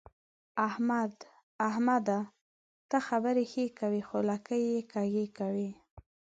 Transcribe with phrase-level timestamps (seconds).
[1.69, 2.19] احمده!
[2.89, 5.71] ته خبرې ښې کوې خو لکۍ يې کږې کوي.